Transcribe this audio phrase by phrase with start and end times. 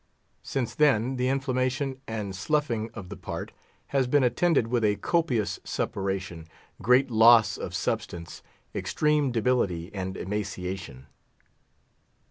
[0.41, 3.51] Since then, the inflammation and sloughing of the part
[3.89, 6.47] has been attended with a copious suppuration,
[6.81, 8.41] great loss of substance,
[8.73, 11.05] extreme debility and emaciation.